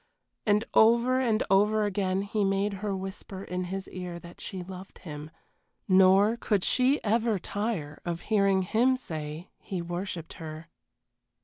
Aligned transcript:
And 0.47 0.65
over 0.73 1.19
and 1.19 1.43
over 1.51 1.85
again 1.85 2.23
he 2.23 2.43
made 2.43 2.73
her 2.81 2.97
whisper 2.97 3.43
in 3.43 3.65
his 3.65 3.87
ear 3.89 4.17
that 4.17 4.41
she 4.41 4.63
loved 4.63 4.97
him 4.97 5.29
nor 5.87 6.37
could 6.37 6.63
she 6.63 6.99
ever 7.03 7.37
tire 7.37 8.01
of 8.03 8.21
hearing 8.21 8.63
him 8.63 8.97
say 8.97 9.51
he 9.59 9.79
worshipped 9.79 10.33
her. 10.41 10.69